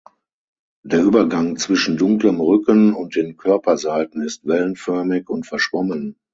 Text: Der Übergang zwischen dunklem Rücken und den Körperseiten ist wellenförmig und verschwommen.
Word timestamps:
Der 0.83 1.03
Übergang 1.03 1.57
zwischen 1.57 1.95
dunklem 1.95 2.41
Rücken 2.41 2.95
und 2.95 3.15
den 3.15 3.37
Körperseiten 3.37 4.23
ist 4.23 4.47
wellenförmig 4.47 5.29
und 5.29 5.45
verschwommen. 5.45 6.17